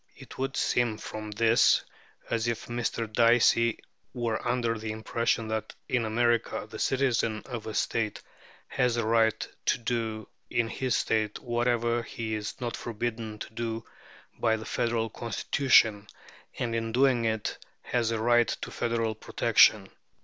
It 0.15 0.39
would 0.39 0.57
seem 0.57 0.97
from 0.97 1.29
this 1.29 1.83
as 2.27 2.47
if 2.47 2.65
Mr. 2.65 3.05
Dicey 3.13 3.77
were 4.15 4.43
under 4.47 4.75
the 4.79 4.91
impression 4.91 5.47
that 5.49 5.75
in 5.87 6.05
America 6.05 6.65
the 6.67 6.79
citizen 6.79 7.43
of 7.45 7.67
a 7.67 7.75
State 7.75 8.23
has 8.67 8.97
a 8.97 9.05
right 9.05 9.47
to 9.67 9.77
do 9.77 10.27
in 10.49 10.69
his 10.69 10.97
State 10.97 11.37
whatever 11.37 12.01
he 12.01 12.33
is 12.33 12.59
not 12.59 12.75
forbidden 12.75 13.37
to 13.37 13.53
do 13.53 13.85
by 14.39 14.55
the 14.57 14.65
Federal 14.65 15.07
Constitution, 15.11 16.07
and 16.57 16.73
in 16.73 16.91
doing 16.93 17.25
it 17.25 17.59
has 17.83 18.09
a 18.09 18.17
right 18.17 18.47
to 18.47 18.71
federal 18.71 19.13
protection. 19.13 19.87